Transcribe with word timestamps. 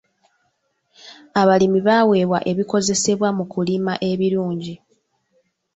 Abalimi 1.41 1.79
baaweebwa 1.87 2.39
ebikozesebwa 2.51 3.29
mu 3.37 3.43
kulima 3.51 3.93
ebirungi. 4.11 4.75